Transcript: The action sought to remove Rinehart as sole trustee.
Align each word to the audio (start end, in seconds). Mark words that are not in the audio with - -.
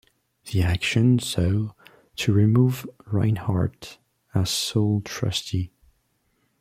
The 0.51 0.63
action 0.63 1.19
sought 1.19 1.75
to 2.15 2.33
remove 2.33 2.87
Rinehart 3.05 3.99
as 4.33 4.49
sole 4.49 5.01
trustee. 5.01 5.73